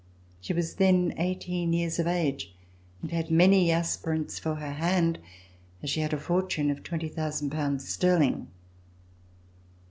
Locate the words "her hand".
4.55-5.19